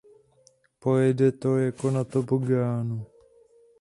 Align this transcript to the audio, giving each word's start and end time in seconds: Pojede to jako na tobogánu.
Pojede 0.79 1.31
to 1.31 1.57
jako 1.57 1.91
na 1.91 2.03
tobogánu. 2.03 3.05